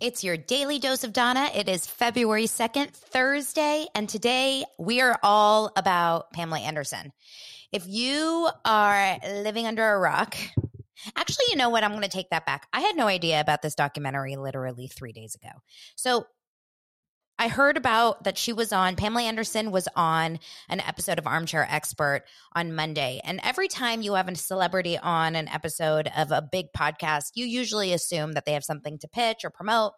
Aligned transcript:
It's 0.00 0.24
your 0.24 0.38
daily 0.38 0.78
dose 0.78 1.04
of 1.04 1.12
Donna. 1.12 1.50
It 1.54 1.68
is 1.68 1.86
February 1.86 2.46
2nd, 2.46 2.92
Thursday, 2.94 3.84
and 3.94 4.08
today 4.08 4.64
we 4.78 5.02
are 5.02 5.18
all 5.22 5.72
about 5.76 6.32
Pamela 6.32 6.60
Anderson. 6.60 7.12
If 7.70 7.86
you 7.86 8.48
are 8.64 9.18
living 9.22 9.66
under 9.66 9.86
a 9.86 9.98
rock, 9.98 10.38
actually, 11.16 11.44
you 11.50 11.56
know 11.56 11.68
what? 11.68 11.84
I'm 11.84 11.90
going 11.90 12.02
to 12.02 12.08
take 12.08 12.30
that 12.30 12.46
back. 12.46 12.66
I 12.72 12.80
had 12.80 12.96
no 12.96 13.08
idea 13.08 13.42
about 13.42 13.60
this 13.60 13.74
documentary 13.74 14.36
literally 14.36 14.86
three 14.86 15.12
days 15.12 15.34
ago. 15.34 15.50
So 15.96 16.24
I 17.40 17.48
heard 17.48 17.78
about 17.78 18.24
that 18.24 18.36
she 18.36 18.52
was 18.52 18.70
on, 18.70 18.96
Pamela 18.96 19.22
Anderson 19.22 19.70
was 19.70 19.88
on 19.96 20.38
an 20.68 20.80
episode 20.80 21.18
of 21.18 21.26
Armchair 21.26 21.66
Expert 21.70 22.24
on 22.54 22.74
Monday. 22.74 23.22
And 23.24 23.40
every 23.42 23.66
time 23.66 24.02
you 24.02 24.12
have 24.12 24.28
a 24.28 24.34
celebrity 24.34 24.98
on 24.98 25.34
an 25.34 25.48
episode 25.48 26.10
of 26.14 26.32
a 26.32 26.42
big 26.42 26.66
podcast, 26.76 27.30
you 27.36 27.46
usually 27.46 27.94
assume 27.94 28.32
that 28.32 28.44
they 28.44 28.52
have 28.52 28.62
something 28.62 28.98
to 28.98 29.08
pitch 29.08 29.42
or 29.42 29.48
promote. 29.48 29.94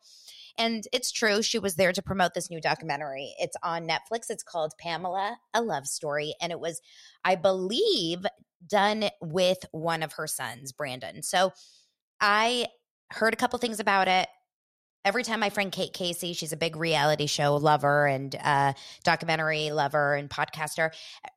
And 0.57 0.85
it's 0.93 1.11
true, 1.11 1.43
she 1.43 1.59
was 1.59 1.75
there 1.75 1.93
to 1.93 2.01
promote 2.01 2.33
this 2.33 2.49
new 2.49 2.61
documentary. 2.61 3.35
It's 3.41 3.57
on 3.61 3.89
Netflix. 3.89 4.31
It's 4.31 4.45
called 4.45 4.75
Pamela, 4.79 5.37
a 5.53 5.63
Love 5.63 5.89
Story. 5.89 6.37
And 6.41 6.53
it 6.53 6.61
was, 6.61 6.81
I 7.25 7.35
believe, 7.35 8.25
done 8.65 9.07
with 9.21 9.59
one 9.73 10.05
of 10.05 10.13
her 10.13 10.29
sons, 10.29 10.71
Brandon. 10.71 11.25
So 11.25 11.53
I 12.21 12.67
heard 13.11 13.35
a 13.35 13.37
couple 13.37 13.59
things 13.59 13.81
about 13.81 14.07
it 14.07 14.29
every 15.05 15.23
time 15.23 15.41
my 15.41 15.51
friend 15.51 15.73
Kate 15.73 15.93
Casey, 15.93 16.33
she's 16.33 16.53
a 16.53 16.57
big 16.57 16.77
reality 16.77 17.27
show 17.27 17.57
lover 17.57 18.07
and 18.07 18.35
uh, 18.43 18.73
documentary 19.05 19.71
lover 19.71 20.15
and 20.15 20.31
podcaster, 20.31 20.91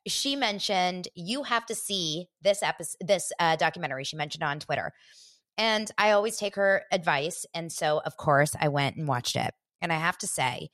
she 0.07 0.35
mentioned 0.35 1.07
you 1.15 1.43
have 1.43 1.65
to 1.67 1.75
see 1.75 2.27
this 2.41 2.61
episode, 2.61 2.97
this 3.01 3.31
uh, 3.39 3.55
documentary. 3.55 4.03
She 4.03 4.15
mentioned 4.15 4.43
on 4.43 4.59
Twitter, 4.59 4.93
and 5.57 5.89
I 5.97 6.11
always 6.11 6.37
take 6.37 6.55
her 6.55 6.83
advice, 6.91 7.45
and 7.53 7.71
so 7.71 8.01
of 8.05 8.17
course 8.17 8.55
I 8.59 8.67
went 8.67 8.97
and 8.97 9.07
watched 9.07 9.35
it. 9.35 9.53
And 9.81 9.91
I 9.91 9.97
have 9.97 10.17
to 10.19 10.27
say, 10.27 10.69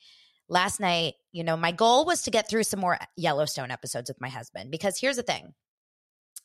last 0.47 0.79
night, 0.79 1.15
you 1.31 1.43
know, 1.43 1.57
my 1.57 1.71
goal 1.71 2.05
was 2.05 2.23
to 2.23 2.31
get 2.31 2.49
through 2.49 2.63
some 2.63 2.79
more 2.79 2.99
Yellowstone 3.15 3.71
episodes 3.71 4.09
with 4.09 4.21
my 4.21 4.29
husband 4.29 4.71
because 4.71 4.99
here's 4.99 5.15
the 5.15 5.23
thing. 5.23 5.53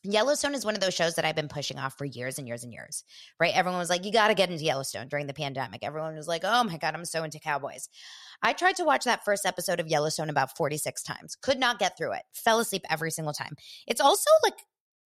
Yellowstone 0.03 0.53
is 0.53 0.63
one 0.63 0.75
of 0.75 0.79
those 0.79 0.93
shows 0.93 1.15
that 1.15 1.25
I've 1.25 1.35
been 1.35 1.47
pushing 1.47 1.79
off 1.79 1.97
for 1.97 2.05
years 2.05 2.37
and 2.37 2.47
years 2.47 2.63
and 2.63 2.71
years, 2.71 3.03
right? 3.39 3.55
Everyone 3.55 3.79
was 3.79 3.89
like, 3.89 4.05
you 4.05 4.11
got 4.11 4.29
to 4.29 4.35
get 4.35 4.49
into 4.49 4.63
Yellowstone 4.63 5.07
during 5.07 5.27
the 5.27 5.33
pandemic. 5.33 5.83
Everyone 5.83 6.15
was 6.15 6.27
like, 6.27 6.43
oh 6.45 6.63
my 6.63 6.77
God, 6.77 6.93
I'm 6.93 7.03
so 7.03 7.23
into 7.23 7.39
cowboys. 7.39 7.89
I 8.41 8.53
tried 8.53 8.75
to 8.77 8.85
watch 8.85 9.05
that 9.05 9.25
first 9.25 9.45
episode 9.45 9.79
of 9.79 9.87
Yellowstone 9.87 10.29
about 10.29 10.55
46 10.55 11.03
times, 11.03 11.35
could 11.41 11.59
not 11.59 11.79
get 11.79 11.97
through 11.97 12.13
it, 12.13 12.21
fell 12.33 12.59
asleep 12.59 12.83
every 12.89 13.11
single 13.11 13.33
time. 13.33 13.55
It's 13.87 14.01
also 14.01 14.29
like 14.43 14.59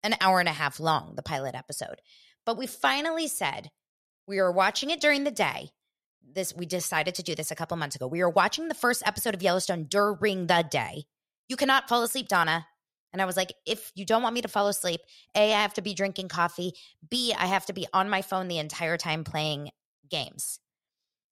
an 0.03 0.15
hour 0.21 0.39
and 0.39 0.49
a 0.49 0.53
half 0.53 0.79
long, 0.79 1.13
the 1.15 1.23
pilot 1.23 1.55
episode. 1.55 2.01
But 2.45 2.57
we 2.57 2.67
finally 2.67 3.27
said 3.27 3.69
we 4.27 4.39
were 4.39 4.51
watching 4.51 4.89
it 4.89 5.01
during 5.01 5.23
the 5.23 5.31
day. 5.31 5.71
This 6.29 6.53
we 6.55 6.65
decided 6.65 7.15
to 7.15 7.23
do 7.23 7.35
this 7.35 7.51
a 7.51 7.55
couple 7.55 7.77
months 7.77 7.95
ago. 7.95 8.07
We 8.07 8.21
were 8.21 8.29
watching 8.29 8.67
the 8.67 8.75
first 8.75 9.01
episode 9.05 9.33
of 9.33 9.41
Yellowstone 9.41 9.85
during 9.85 10.47
the 10.47 10.65
day. 10.69 11.05
You 11.47 11.55
cannot 11.55 11.89
fall 11.89 12.03
asleep, 12.03 12.27
Dana. 12.27 12.67
And 13.17 13.21
I 13.23 13.25
was 13.25 13.35
like, 13.35 13.51
if 13.65 13.91
you 13.95 14.05
don't 14.05 14.21
want 14.21 14.35
me 14.35 14.43
to 14.43 14.47
fall 14.47 14.67
asleep, 14.67 15.01
A, 15.33 15.51
I 15.51 15.61
have 15.63 15.73
to 15.73 15.81
be 15.81 15.95
drinking 15.95 16.27
coffee. 16.27 16.73
B, 17.09 17.33
I 17.35 17.47
have 17.47 17.65
to 17.65 17.73
be 17.73 17.87
on 17.91 18.11
my 18.11 18.21
phone 18.21 18.47
the 18.47 18.59
entire 18.59 18.95
time 18.95 19.23
playing 19.23 19.71
games. 20.07 20.59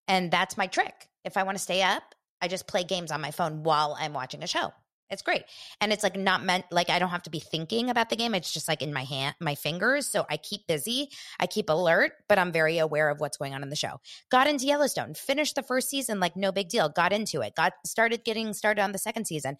And 0.07 0.31
that's 0.31 0.57
my 0.57 0.65
trick. 0.65 1.09
If 1.23 1.37
I 1.37 1.43
want 1.43 1.59
to 1.59 1.63
stay 1.63 1.83
up, 1.83 2.15
I 2.41 2.47
just 2.47 2.65
play 2.65 2.83
games 2.83 3.11
on 3.11 3.21
my 3.21 3.29
phone 3.29 3.61
while 3.61 3.95
I'm 3.99 4.13
watching 4.13 4.41
a 4.41 4.47
show. 4.47 4.73
It's 5.11 5.21
great. 5.21 5.43
And 5.79 5.93
it's 5.93 6.01
like 6.01 6.15
not 6.15 6.43
meant 6.43 6.65
like 6.71 6.89
I 6.89 6.97
don't 6.97 7.09
have 7.09 7.21
to 7.23 7.29
be 7.29 7.39
thinking 7.39 7.91
about 7.91 8.09
the 8.09 8.15
game. 8.15 8.33
It's 8.33 8.51
just 8.51 8.67
like 8.67 8.81
in 8.81 8.91
my 8.91 9.03
hand, 9.03 9.35
my 9.39 9.53
fingers. 9.53 10.07
So 10.07 10.25
I 10.27 10.37
keep 10.37 10.65
busy. 10.65 11.09
I 11.39 11.45
keep 11.45 11.69
alert, 11.69 12.13
but 12.27 12.39
I'm 12.39 12.51
very 12.51 12.79
aware 12.79 13.11
of 13.11 13.19
what's 13.19 13.37
going 13.37 13.53
on 13.53 13.61
in 13.61 13.69
the 13.69 13.75
show. 13.75 14.01
Got 14.31 14.47
into 14.47 14.65
Yellowstone, 14.65 15.13
finished 15.13 15.53
the 15.53 15.61
first 15.61 15.91
season 15.91 16.19
like 16.19 16.35
no 16.35 16.51
big 16.51 16.69
deal. 16.69 16.89
Got 16.89 17.13
into 17.13 17.41
it. 17.41 17.53
Got 17.53 17.73
started 17.85 18.25
getting 18.25 18.53
started 18.53 18.81
on 18.81 18.93
the 18.93 18.97
second 18.97 19.25
season 19.25 19.57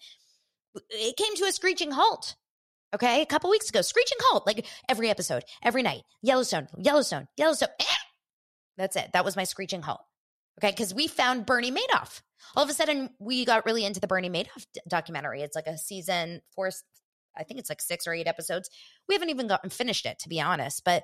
it 0.90 1.16
came 1.16 1.34
to 1.36 1.44
a 1.44 1.52
screeching 1.52 1.90
halt. 1.90 2.36
Okay, 2.94 3.20
a 3.20 3.26
couple 3.26 3.50
weeks 3.50 3.68
ago, 3.68 3.82
screeching 3.82 4.18
halt, 4.22 4.46
like 4.46 4.64
every 4.88 5.10
episode, 5.10 5.44
every 5.62 5.82
night. 5.82 6.02
Yellowstone, 6.22 6.68
Yellowstone, 6.78 7.26
Yellowstone. 7.36 7.68
Eh! 7.80 7.84
That's 8.76 8.96
it. 8.96 9.10
That 9.12 9.24
was 9.24 9.36
my 9.36 9.44
screeching 9.44 9.82
halt. 9.82 10.00
Okay, 10.58 10.70
because 10.70 10.94
we 10.94 11.06
found 11.06 11.44
Bernie 11.46 11.72
Madoff. 11.72 12.22
All 12.54 12.62
of 12.62 12.70
a 12.70 12.74
sudden, 12.74 13.10
we 13.18 13.44
got 13.44 13.66
really 13.66 13.84
into 13.84 14.00
the 14.00 14.06
Bernie 14.06 14.30
Madoff 14.30 14.66
d- 14.72 14.80
documentary. 14.88 15.42
It's 15.42 15.56
like 15.56 15.66
a 15.66 15.76
season 15.76 16.40
four, 16.54 16.70
I 17.36 17.42
think 17.42 17.60
it's 17.60 17.68
like 17.68 17.82
six 17.82 18.06
or 18.06 18.14
eight 18.14 18.26
episodes. 18.26 18.70
We 19.08 19.14
haven't 19.14 19.30
even 19.30 19.48
gotten 19.48 19.68
finished 19.68 20.06
it, 20.06 20.18
to 20.20 20.28
be 20.28 20.40
honest. 20.40 20.82
But 20.84 21.02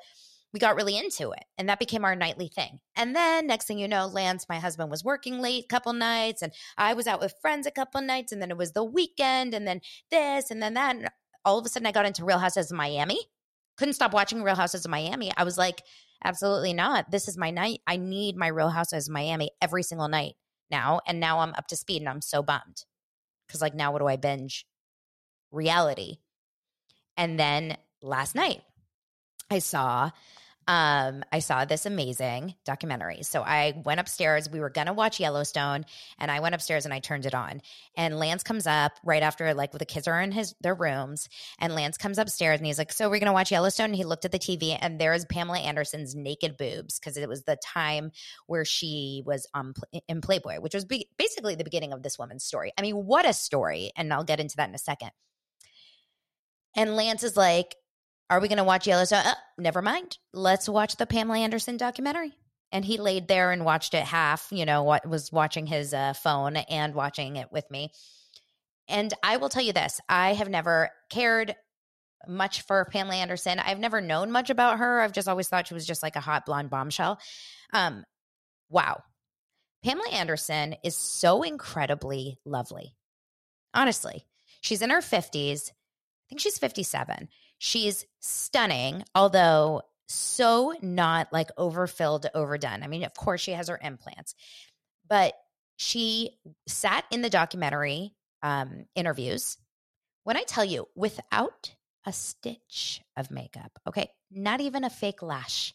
we 0.52 0.60
got 0.60 0.76
really 0.76 0.98
into 0.98 1.32
it 1.32 1.44
and 1.56 1.68
that 1.68 1.78
became 1.78 2.04
our 2.04 2.14
nightly 2.14 2.48
thing. 2.48 2.80
And 2.94 3.16
then 3.16 3.46
next 3.46 3.66
thing 3.66 3.78
you 3.78 3.88
know 3.88 4.06
lance 4.06 4.46
my 4.48 4.58
husband 4.58 4.90
was 4.90 5.04
working 5.04 5.40
late 5.40 5.64
a 5.64 5.68
couple 5.68 5.92
nights 5.92 6.42
and 6.42 6.52
i 6.76 6.94
was 6.94 7.06
out 7.06 7.20
with 7.20 7.34
friends 7.40 7.66
a 7.66 7.70
couple 7.70 8.00
nights 8.00 8.32
and 8.32 8.42
then 8.42 8.50
it 8.50 8.56
was 8.56 8.72
the 8.72 8.84
weekend 8.84 9.54
and 9.54 9.66
then 9.66 9.80
this 10.10 10.50
and 10.50 10.62
then 10.62 10.74
that 10.74 10.96
and 10.96 11.08
all 11.44 11.58
of 11.58 11.66
a 11.66 11.68
sudden 11.68 11.86
i 11.86 11.92
got 11.92 12.06
into 12.06 12.24
real 12.24 12.38
houses 12.38 12.70
of 12.70 12.76
miami. 12.76 13.18
Couldn't 13.78 13.94
stop 13.94 14.12
watching 14.12 14.42
real 14.42 14.54
houses 14.54 14.84
of 14.84 14.90
miami. 14.90 15.32
I 15.36 15.44
was 15.44 15.56
like 15.56 15.82
absolutely 16.24 16.72
not. 16.72 17.10
This 17.10 17.26
is 17.26 17.36
my 17.36 17.50
night. 17.50 17.80
I 17.86 17.96
need 17.96 18.36
my 18.36 18.48
real 18.48 18.68
houses 18.68 19.08
of 19.08 19.12
miami 19.14 19.50
every 19.60 19.82
single 19.82 20.08
night 20.08 20.34
now 20.70 21.00
and 21.06 21.20
now 21.20 21.40
i'm 21.40 21.54
up 21.54 21.66
to 21.68 21.76
speed 21.76 22.02
and 22.02 22.08
i'm 22.08 22.22
so 22.22 22.42
bummed. 22.42 22.84
Because 23.46 23.62
like 23.62 23.74
now 23.74 23.92
what 23.92 24.00
do 24.00 24.06
i 24.06 24.16
binge? 24.16 24.66
Reality. 25.50 26.18
And 27.16 27.38
then 27.38 27.76
last 28.02 28.34
night 28.34 28.62
I 29.50 29.58
saw 29.58 30.10
um, 30.68 31.24
I 31.32 31.40
saw 31.40 31.64
this 31.64 31.86
amazing 31.86 32.54
documentary. 32.64 33.22
So 33.22 33.42
I 33.42 33.80
went 33.84 34.00
upstairs. 34.00 34.48
We 34.48 34.60
were 34.60 34.70
gonna 34.70 34.92
watch 34.92 35.20
Yellowstone, 35.20 35.84
and 36.18 36.30
I 36.30 36.40
went 36.40 36.54
upstairs 36.54 36.84
and 36.84 36.94
I 36.94 37.00
turned 37.00 37.26
it 37.26 37.34
on. 37.34 37.62
And 37.96 38.18
Lance 38.18 38.42
comes 38.42 38.66
up 38.66 38.92
right 39.04 39.22
after, 39.22 39.52
like, 39.54 39.72
the 39.72 39.84
kids 39.84 40.06
are 40.08 40.20
in 40.20 40.32
his 40.32 40.54
their 40.60 40.74
rooms, 40.74 41.28
and 41.58 41.74
Lance 41.74 41.96
comes 41.96 42.18
upstairs 42.18 42.58
and 42.58 42.66
he's 42.66 42.78
like, 42.78 42.92
"So 42.92 43.10
we're 43.10 43.18
gonna 43.18 43.32
watch 43.32 43.50
Yellowstone?" 43.50 43.86
And 43.86 43.96
he 43.96 44.04
looked 44.04 44.24
at 44.24 44.32
the 44.32 44.38
TV, 44.38 44.76
and 44.80 45.00
there's 45.00 45.24
Pamela 45.24 45.58
Anderson's 45.58 46.14
naked 46.14 46.56
boobs 46.56 46.98
because 46.98 47.16
it 47.16 47.28
was 47.28 47.42
the 47.44 47.56
time 47.56 48.12
where 48.46 48.64
she 48.64 49.22
was 49.26 49.46
um 49.54 49.74
in 50.08 50.20
Playboy, 50.20 50.60
which 50.60 50.74
was 50.74 50.84
be- 50.84 51.08
basically 51.18 51.54
the 51.54 51.64
beginning 51.64 51.92
of 51.92 52.02
this 52.02 52.18
woman's 52.18 52.44
story. 52.44 52.72
I 52.78 52.82
mean, 52.82 53.06
what 53.06 53.26
a 53.26 53.32
story! 53.32 53.92
And 53.96 54.12
I'll 54.12 54.24
get 54.24 54.40
into 54.40 54.56
that 54.56 54.68
in 54.68 54.74
a 54.74 54.78
second. 54.78 55.10
And 56.74 56.96
Lance 56.96 57.22
is 57.22 57.36
like, 57.36 57.76
are 58.32 58.40
we 58.40 58.48
going 58.48 58.56
to 58.56 58.64
watch 58.64 58.86
Yellowstone? 58.86 59.24
Oh, 59.26 59.34
never 59.58 59.82
mind. 59.82 60.16
Let's 60.32 60.66
watch 60.66 60.96
the 60.96 61.04
Pamela 61.04 61.38
Anderson 61.38 61.76
documentary. 61.76 62.32
And 62.72 62.82
he 62.82 62.96
laid 62.96 63.28
there 63.28 63.50
and 63.50 63.62
watched 63.62 63.92
it 63.92 64.04
half, 64.04 64.48
you 64.50 64.64
know, 64.64 64.84
what 64.84 65.06
was 65.06 65.30
watching 65.30 65.66
his 65.66 65.92
uh, 65.92 66.14
phone 66.14 66.56
and 66.56 66.94
watching 66.94 67.36
it 67.36 67.52
with 67.52 67.70
me. 67.70 67.92
And 68.88 69.12
I 69.22 69.36
will 69.36 69.50
tell 69.50 69.62
you 69.62 69.74
this 69.74 70.00
I 70.08 70.32
have 70.32 70.48
never 70.48 70.88
cared 71.10 71.54
much 72.26 72.62
for 72.62 72.86
Pamela 72.86 73.16
Anderson. 73.16 73.58
I've 73.58 73.78
never 73.78 74.00
known 74.00 74.30
much 74.30 74.48
about 74.48 74.78
her. 74.78 75.02
I've 75.02 75.12
just 75.12 75.28
always 75.28 75.48
thought 75.48 75.66
she 75.66 75.74
was 75.74 75.86
just 75.86 76.02
like 76.02 76.16
a 76.16 76.20
hot 76.20 76.46
blonde 76.46 76.70
bombshell. 76.70 77.18
Um, 77.74 78.02
wow. 78.70 79.02
Pamela 79.84 80.08
Anderson 80.08 80.76
is 80.82 80.96
so 80.96 81.42
incredibly 81.42 82.38
lovely. 82.46 82.94
Honestly, 83.74 84.24
she's 84.62 84.80
in 84.80 84.88
her 84.88 85.00
50s. 85.00 85.68
I 85.68 86.24
think 86.30 86.40
she's 86.40 86.56
57. 86.56 87.28
She's 87.64 88.04
stunning, 88.18 89.04
although 89.14 89.82
so 90.08 90.74
not 90.82 91.32
like 91.32 91.48
overfilled, 91.56 92.26
overdone. 92.34 92.82
I 92.82 92.88
mean, 92.88 93.04
of 93.04 93.14
course, 93.14 93.40
she 93.40 93.52
has 93.52 93.68
her 93.68 93.78
implants, 93.80 94.34
but 95.08 95.34
she 95.76 96.40
sat 96.66 97.04
in 97.12 97.22
the 97.22 97.30
documentary 97.30 98.16
um, 98.42 98.86
interviews. 98.96 99.58
When 100.24 100.36
I 100.36 100.42
tell 100.42 100.64
you, 100.64 100.88
without 100.96 101.72
a 102.04 102.12
stitch 102.12 103.00
of 103.16 103.30
makeup, 103.30 103.70
okay, 103.86 104.10
not 104.28 104.60
even 104.60 104.82
a 104.82 104.90
fake 104.90 105.22
lash, 105.22 105.72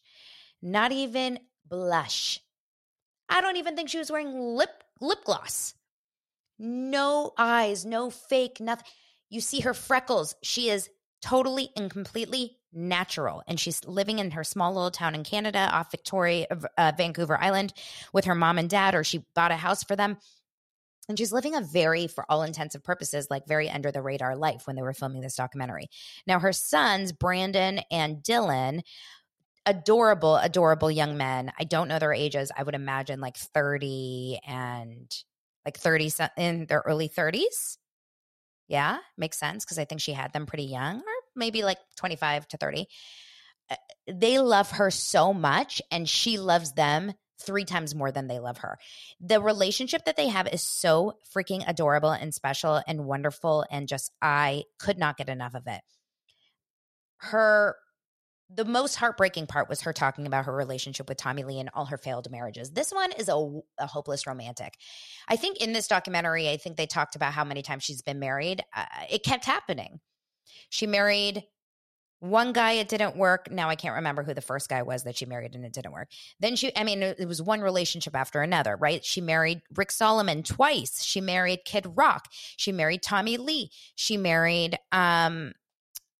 not 0.61 0.91
even 0.91 1.39
blush. 1.65 2.41
I 3.29 3.39
don't 3.39 3.55
even 3.55 3.77
think 3.77 3.87
she 3.87 3.99
was 3.99 4.11
wearing 4.11 4.37
lip 4.37 4.83
lip 4.99 5.23
gloss. 5.23 5.73
No 6.59 7.31
eyes, 7.37 7.85
no 7.85 8.09
fake, 8.09 8.59
nothing. 8.59 8.87
You 9.29 9.39
see 9.39 9.61
her 9.61 9.73
freckles. 9.73 10.35
She 10.43 10.69
is 10.69 10.89
totally 11.27 11.69
and 11.75 11.91
completely 11.91 12.57
natural. 12.71 13.43
And 13.47 13.59
she's 13.59 13.83
living 13.85 14.19
in 14.19 14.31
her 14.31 14.43
small 14.43 14.73
little 14.73 14.91
town 14.91 15.13
in 15.13 15.23
Canada 15.23 15.69
off 15.71 15.91
Victoria, 15.91 16.47
uh, 16.77 16.91
Vancouver 16.95 17.37
Island 17.37 17.73
with 18.13 18.25
her 18.25 18.35
mom 18.35 18.57
and 18.57 18.69
dad, 18.69 18.95
or 18.95 19.03
she 19.03 19.25
bought 19.35 19.51
a 19.51 19.57
house 19.57 19.83
for 19.83 19.95
them. 19.95 20.17
And 21.09 21.17
she's 21.17 21.31
living 21.31 21.55
a 21.55 21.61
very, 21.61 22.07
for 22.07 22.25
all 22.29 22.43
intents 22.43 22.75
and 22.75 22.83
purposes, 22.83 23.27
like 23.29 23.47
very 23.47 23.69
under 23.69 23.91
the 23.91 24.01
radar 24.01 24.35
life 24.35 24.67
when 24.67 24.75
they 24.75 24.81
were 24.81 24.93
filming 24.93 25.21
this 25.21 25.35
documentary. 25.35 25.89
Now, 26.25 26.39
her 26.39 26.53
sons, 26.53 27.11
Brandon 27.13 27.79
and 27.89 28.17
Dylan, 28.17 28.81
adorable, 29.65 30.37
adorable 30.37 30.91
young 30.91 31.17
men. 31.17 31.51
I 31.59 31.63
don't 31.63 31.87
know 31.87 31.99
their 31.99 32.13
ages. 32.13 32.51
I 32.57 32.63
would 32.63 32.75
imagine 32.75 33.19
like 33.19 33.37
30 33.37 34.39
and 34.45 35.13
like 35.65 35.77
30 35.77 36.11
in 36.37 36.65
their 36.67 36.83
early 36.85 37.09
30s. 37.09 37.77
Yeah, 38.67 38.97
makes 39.17 39.39
sense 39.39 39.63
because 39.63 39.79
I 39.79 39.85
think 39.85 40.01
she 40.01 40.11
had 40.11 40.33
them 40.33 40.45
pretty 40.45 40.65
young 40.65 40.97
or 40.97 41.16
maybe 41.37 41.63
like 41.63 41.77
25 41.97 42.47
to 42.49 42.57
30. 42.57 42.87
Uh, 43.69 43.75
they 44.07 44.39
love 44.39 44.71
her 44.71 44.91
so 44.91 45.33
much 45.33 45.81
and 45.91 46.07
she 46.07 46.37
loves 46.37 46.73
them 46.73 47.13
three 47.39 47.65
times 47.65 47.93
more 47.93 48.11
than 48.11 48.27
they 48.27 48.39
love 48.39 48.59
her. 48.59 48.77
The 49.19 49.41
relationship 49.41 50.05
that 50.05 50.17
they 50.17 50.27
have 50.27 50.47
is 50.47 50.61
so 50.61 51.13
freaking 51.35 51.63
adorable 51.67 52.11
and 52.11 52.33
special 52.33 52.81
and 52.87 53.05
wonderful. 53.05 53.65
And 53.69 53.87
just, 53.87 54.11
I 54.21 54.63
could 54.79 54.97
not 54.97 55.17
get 55.17 55.29
enough 55.29 55.53
of 55.55 55.67
it. 55.67 55.81
Her, 57.17 57.75
the 58.49 58.65
most 58.65 58.95
heartbreaking 58.95 59.47
part 59.47 59.69
was 59.69 59.81
her 59.81 59.93
talking 59.93 60.25
about 60.25 60.45
her 60.45 60.55
relationship 60.55 61.09
with 61.09 61.17
Tommy 61.17 61.43
Lee 61.43 61.59
and 61.59 61.69
all 61.73 61.85
her 61.85 61.97
failed 61.97 62.31
marriages. 62.31 62.71
This 62.71 62.91
one 62.91 63.11
is 63.11 63.29
a, 63.29 63.61
a 63.77 63.87
hopeless 63.87 64.25
romantic. 64.25 64.75
I 65.27 65.35
think 65.35 65.57
in 65.57 65.73
this 65.73 65.87
documentary, 65.87 66.49
I 66.49 66.57
think 66.57 66.77
they 66.77 66.87
talked 66.87 67.15
about 67.15 67.33
how 67.33 67.43
many 67.43 67.61
times 67.61 67.83
she's 67.83 68.01
been 68.01 68.19
married. 68.19 68.63
Uh, 68.75 68.85
it 69.09 69.23
kept 69.23 69.45
happening. 69.45 69.99
She 70.69 70.87
married 70.87 71.43
one 72.19 72.51
guy, 72.51 72.73
it 72.73 72.89
didn't 72.89 73.15
work. 73.15 73.51
Now 73.51 73.69
I 73.69 73.75
can't 73.75 73.95
remember 73.95 74.23
who 74.23 74.33
the 74.33 74.41
first 74.41 74.69
guy 74.69 74.81
was 74.81 75.03
that 75.03 75.17
she 75.17 75.25
married 75.25 75.53
and 75.53 75.63
it 75.63 75.73
didn't 75.73 75.91
work. 75.91 76.09
Then 76.39 76.55
she, 76.55 76.75
I 76.75 76.83
mean, 76.83 77.03
it 77.03 77.27
was 77.27 77.41
one 77.41 77.61
relationship 77.61 78.15
after 78.15 78.41
another, 78.41 78.75
right? 78.75 79.05
She 79.05 79.21
married 79.21 79.61
Rick 79.75 79.91
Solomon 79.91 80.41
twice. 80.41 81.03
She 81.03 81.21
married 81.21 81.59
Kid 81.63 81.85
Rock. 81.95 82.27
She 82.31 82.71
married 82.71 83.03
Tommy 83.03 83.37
Lee. 83.37 83.69
She 83.95 84.17
married, 84.17 84.79
um, 84.91 85.53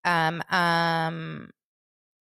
um, 0.04 0.40
um, 0.50 1.50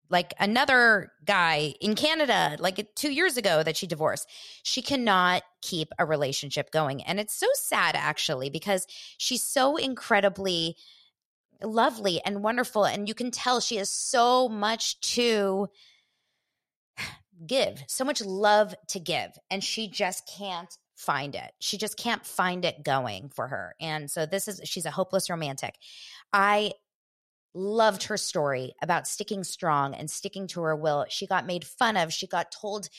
like 0.09 0.35
another 0.39 1.11
guy 1.25 1.73
in 1.81 1.95
Canada, 1.95 2.55
like 2.59 2.93
two 2.95 3.11
years 3.11 3.37
ago 3.37 3.63
that 3.63 3.75
she 3.75 3.87
divorced. 3.87 4.29
She 4.61 4.83
cannot 4.83 5.41
keep 5.63 5.87
a 5.97 6.05
relationship 6.05 6.69
going. 6.69 7.01
And 7.01 7.19
it's 7.19 7.33
so 7.33 7.47
sad, 7.55 7.95
actually, 7.95 8.51
because 8.51 8.85
she's 9.17 9.41
so 9.41 9.75
incredibly 9.77 10.77
lovely 11.63 12.21
and 12.25 12.43
wonderful. 12.43 12.85
And 12.85 13.07
you 13.07 13.13
can 13.13 13.31
tell 13.31 13.59
she 13.59 13.77
has 13.77 13.89
so 13.89 14.49
much 14.49 14.99
to 15.15 15.67
give, 17.45 17.83
so 17.87 18.05
much 18.05 18.21
love 18.21 18.75
to 18.89 18.99
give. 18.99 19.31
And 19.49 19.63
she 19.63 19.87
just 19.87 20.29
can't 20.37 20.75
find 20.95 21.35
it. 21.35 21.51
She 21.59 21.77
just 21.77 21.97
can't 21.97 22.25
find 22.25 22.65
it 22.65 22.83
going 22.83 23.29
for 23.29 23.47
her. 23.47 23.75
And 23.81 24.09
so 24.09 24.25
this 24.25 24.47
is, 24.47 24.61
she's 24.65 24.85
a 24.85 24.91
hopeless 24.91 25.29
romantic. 25.29 25.75
I 26.31 26.73
loved 27.53 28.03
her 28.03 28.17
story 28.17 28.73
about 28.81 29.07
sticking 29.07 29.43
strong 29.43 29.93
and 29.93 30.09
sticking 30.09 30.47
to 30.47 30.61
her 30.61 30.75
will. 30.75 31.05
She 31.09 31.27
got 31.27 31.45
made 31.45 31.65
fun 31.65 31.97
of. 31.97 32.13
She 32.13 32.27
got 32.27 32.51
told, 32.51 32.89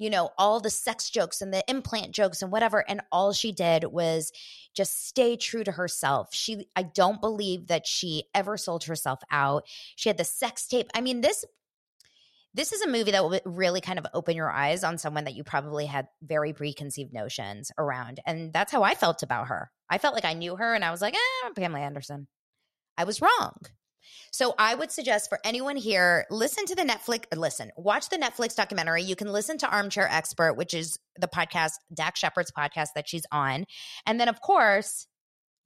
you 0.00 0.08
know, 0.08 0.30
all 0.38 0.60
the 0.60 0.70
sex 0.70 1.10
jokes 1.10 1.42
and 1.42 1.52
the 1.52 1.62
implant 1.68 2.12
jokes 2.12 2.40
and 2.40 2.50
whatever. 2.50 2.82
And 2.88 3.02
all 3.12 3.34
she 3.34 3.52
did 3.52 3.84
was 3.84 4.32
just 4.74 5.06
stay 5.06 5.36
true 5.36 5.62
to 5.62 5.72
herself. 5.72 6.30
She, 6.32 6.66
I 6.74 6.84
don't 6.84 7.20
believe 7.20 7.66
that 7.66 7.86
she 7.86 8.24
ever 8.34 8.56
sold 8.56 8.84
herself 8.84 9.20
out. 9.30 9.66
She 9.96 10.08
had 10.08 10.16
the 10.16 10.24
sex 10.24 10.66
tape. 10.66 10.90
I 10.94 11.02
mean, 11.02 11.20
this 11.20 11.44
this 12.54 12.72
is 12.72 12.80
a 12.80 12.88
movie 12.88 13.12
that 13.12 13.22
will 13.22 13.38
really 13.44 13.80
kind 13.80 13.98
of 13.98 14.06
open 14.12 14.34
your 14.34 14.50
eyes 14.50 14.82
on 14.82 14.98
someone 14.98 15.24
that 15.24 15.34
you 15.34 15.44
probably 15.44 15.86
had 15.86 16.08
very 16.20 16.52
preconceived 16.52 17.12
notions 17.12 17.70
around. 17.78 18.18
And 18.26 18.52
that's 18.52 18.72
how 18.72 18.82
I 18.82 18.94
felt 18.94 19.22
about 19.22 19.48
her. 19.48 19.70
I 19.88 19.98
felt 19.98 20.14
like 20.14 20.24
I 20.24 20.32
knew 20.32 20.56
her 20.56 20.74
and 20.74 20.84
I 20.84 20.90
was 20.90 21.00
like, 21.00 21.14
eh, 21.14 21.50
Pamela 21.54 21.84
Anderson. 21.84 22.26
I 22.98 23.04
was 23.04 23.20
wrong. 23.20 23.54
So 24.30 24.54
I 24.58 24.74
would 24.74 24.90
suggest 24.90 25.28
for 25.28 25.38
anyone 25.44 25.76
here, 25.76 26.26
listen 26.30 26.66
to 26.66 26.74
the 26.74 26.82
Netflix, 26.82 27.24
listen, 27.36 27.70
watch 27.76 28.08
the 28.08 28.16
Netflix 28.16 28.54
documentary. 28.54 29.02
You 29.02 29.16
can 29.16 29.32
listen 29.32 29.58
to 29.58 29.68
Armchair 29.68 30.08
Expert, 30.10 30.54
which 30.54 30.74
is 30.74 30.98
the 31.18 31.28
podcast, 31.28 31.72
Dax 31.92 32.20
Shepard's 32.20 32.52
podcast 32.52 32.88
that 32.94 33.08
she's 33.08 33.24
on. 33.32 33.66
And 34.06 34.20
then, 34.20 34.28
of 34.28 34.40
course, 34.40 35.06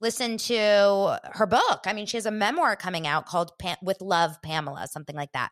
listen 0.01 0.37
to 0.37 1.19
her 1.33 1.45
book. 1.45 1.81
I 1.85 1.93
mean, 1.93 2.05
she 2.05 2.17
has 2.17 2.25
a 2.25 2.31
memoir 2.31 2.75
coming 2.75 3.07
out 3.07 3.25
called 3.25 3.51
Pam- 3.59 3.77
With 3.81 4.01
Love, 4.01 4.41
Pamela, 4.41 4.87
something 4.87 5.15
like 5.15 5.31
that 5.33 5.49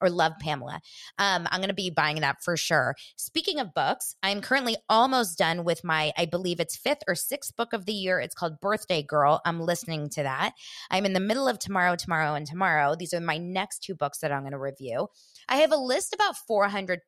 or 0.00 0.10
Love 0.10 0.32
Pamela. 0.40 0.80
Um, 1.18 1.48
I'm 1.50 1.60
going 1.60 1.68
to 1.68 1.74
be 1.74 1.90
buying 1.90 2.20
that 2.20 2.42
for 2.42 2.56
sure. 2.56 2.94
Speaking 3.16 3.60
of 3.60 3.74
books, 3.74 4.16
I'm 4.22 4.40
currently 4.40 4.76
almost 4.88 5.38
done 5.38 5.64
with 5.64 5.84
my, 5.84 6.12
I 6.16 6.26
believe 6.26 6.60
it's 6.60 6.76
fifth 6.76 7.02
or 7.08 7.14
sixth 7.14 7.56
book 7.56 7.72
of 7.72 7.86
the 7.86 7.92
year. 7.92 8.20
It's 8.20 8.34
called 8.34 8.60
Birthday 8.60 9.02
Girl. 9.02 9.40
I'm 9.44 9.60
listening 9.60 10.08
to 10.10 10.22
that. 10.22 10.52
I'm 10.90 11.06
in 11.06 11.12
the 11.12 11.20
middle 11.20 11.48
of 11.48 11.58
Tomorrow, 11.58 11.96
Tomorrow, 11.96 12.34
and 12.34 12.46
Tomorrow. 12.46 12.96
These 12.96 13.14
are 13.14 13.20
my 13.20 13.38
next 13.38 13.82
two 13.82 13.94
books 13.94 14.18
that 14.18 14.32
I'm 14.32 14.42
going 14.42 14.52
to 14.52 14.58
review. 14.58 15.08
I 15.48 15.56
have 15.56 15.72
a 15.72 15.76
list 15.76 16.14
about 16.14 16.36
400 16.36 17.00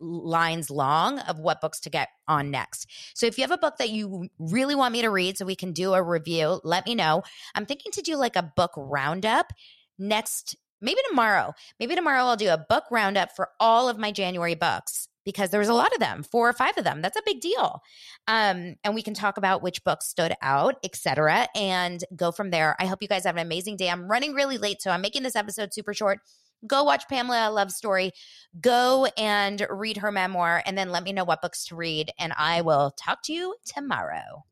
lines 0.00 0.70
long 0.70 1.18
of 1.20 1.38
what 1.38 1.60
books 1.60 1.80
to 1.80 1.90
get 1.90 2.08
on 2.26 2.50
next. 2.50 2.86
So 3.14 3.26
if 3.26 3.36
you 3.36 3.42
have 3.42 3.50
a 3.50 3.58
book 3.58 3.76
that 3.78 3.90
you 3.90 4.28
really 4.38 4.74
want 4.74 4.92
me 4.92 5.02
to 5.02 5.10
read 5.10 5.36
so 5.36 5.44
we 5.44 5.56
can 5.56 5.72
do 5.72 5.92
a 5.92 6.02
review, 6.02 6.60
let 6.64 6.86
me 6.86 6.94
know. 6.94 7.22
I'm 7.54 7.66
thinking 7.66 7.92
to 7.92 8.02
do 8.02 8.16
like 8.16 8.36
a 8.36 8.52
book 8.56 8.72
roundup 8.76 9.52
next 9.98 10.56
maybe 10.80 11.00
tomorrow, 11.08 11.54
maybe 11.78 11.94
tomorrow 11.94 12.24
I'll 12.24 12.36
do 12.36 12.50
a 12.50 12.64
book 12.68 12.84
roundup 12.90 13.34
for 13.34 13.50
all 13.58 13.88
of 13.88 13.98
my 13.98 14.12
January 14.12 14.54
books 14.54 15.08
because 15.24 15.50
there 15.50 15.60
was 15.60 15.68
a 15.68 15.74
lot 15.74 15.92
of 15.92 16.00
them, 16.00 16.22
four 16.22 16.48
or 16.48 16.52
five 16.52 16.76
of 16.78 16.84
them. 16.84 17.02
That's 17.02 17.18
a 17.18 17.22
big 17.24 17.40
deal. 17.40 17.82
Um, 18.26 18.76
and 18.84 18.94
we 18.94 19.02
can 19.02 19.14
talk 19.14 19.36
about 19.36 19.62
which 19.62 19.84
books 19.84 20.06
stood 20.06 20.34
out, 20.42 20.76
etc., 20.82 21.48
and 21.54 22.02
go 22.16 22.32
from 22.32 22.50
there. 22.50 22.76
I 22.80 22.86
hope 22.86 23.02
you 23.02 23.08
guys 23.08 23.24
have 23.24 23.36
an 23.36 23.46
amazing 23.46 23.76
day. 23.76 23.90
I'm 23.90 24.10
running 24.10 24.32
really 24.32 24.58
late, 24.58 24.82
so 24.82 24.90
I'm 24.90 25.02
making 25.02 25.22
this 25.22 25.36
episode 25.36 25.74
super 25.74 25.94
short. 25.94 26.20
Go 26.66 26.84
watch 26.84 27.08
Pamela 27.08 27.50
Love 27.50 27.70
Story. 27.70 28.12
Go 28.60 29.06
and 29.16 29.66
read 29.70 29.98
her 29.98 30.12
memoir, 30.12 30.62
and 30.66 30.76
then 30.76 30.90
let 30.90 31.04
me 31.04 31.12
know 31.12 31.24
what 31.24 31.42
books 31.42 31.66
to 31.66 31.76
read. 31.76 32.10
And 32.18 32.32
I 32.36 32.62
will 32.62 32.92
talk 32.92 33.22
to 33.24 33.32
you 33.32 33.54
tomorrow. 33.64 34.44